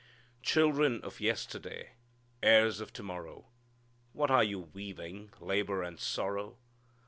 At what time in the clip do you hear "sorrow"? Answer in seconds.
5.99-6.57